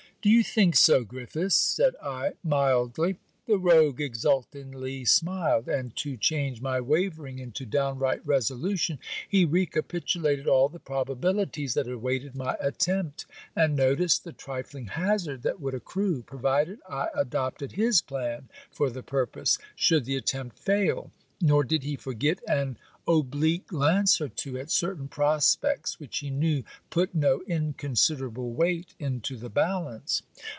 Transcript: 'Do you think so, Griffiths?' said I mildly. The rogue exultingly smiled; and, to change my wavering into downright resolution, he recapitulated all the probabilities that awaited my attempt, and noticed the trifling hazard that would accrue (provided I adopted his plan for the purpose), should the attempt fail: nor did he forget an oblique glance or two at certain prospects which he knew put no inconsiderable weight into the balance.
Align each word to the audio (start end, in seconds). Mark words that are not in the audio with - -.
'Do 0.23 0.29
you 0.29 0.43
think 0.43 0.75
so, 0.75 1.03
Griffiths?' 1.03 1.55
said 1.55 1.95
I 1.99 2.33
mildly. 2.43 3.17
The 3.47 3.57
rogue 3.57 3.99
exultingly 3.99 5.03
smiled; 5.03 5.67
and, 5.67 5.95
to 5.95 6.15
change 6.15 6.61
my 6.61 6.79
wavering 6.79 7.39
into 7.39 7.65
downright 7.65 8.23
resolution, 8.23 8.99
he 9.27 9.45
recapitulated 9.45 10.45
all 10.47 10.69
the 10.69 10.77
probabilities 10.77 11.73
that 11.73 11.87
awaited 11.87 12.35
my 12.35 12.55
attempt, 12.59 13.25
and 13.55 13.75
noticed 13.75 14.23
the 14.23 14.31
trifling 14.31 14.85
hazard 14.89 15.41
that 15.41 15.59
would 15.59 15.73
accrue 15.73 16.21
(provided 16.21 16.77
I 16.87 17.07
adopted 17.15 17.71
his 17.71 18.03
plan 18.03 18.47
for 18.69 18.91
the 18.91 19.01
purpose), 19.01 19.57
should 19.75 20.05
the 20.05 20.17
attempt 20.17 20.59
fail: 20.59 21.09
nor 21.43 21.63
did 21.63 21.81
he 21.81 21.95
forget 21.95 22.37
an 22.47 22.77
oblique 23.07 23.65
glance 23.65 24.21
or 24.21 24.29
two 24.29 24.59
at 24.59 24.69
certain 24.69 25.07
prospects 25.07 25.99
which 25.99 26.19
he 26.19 26.29
knew 26.29 26.63
put 26.91 27.15
no 27.15 27.41
inconsiderable 27.47 28.53
weight 28.53 28.93
into 28.99 29.35
the 29.37 29.49
balance. 29.49 30.21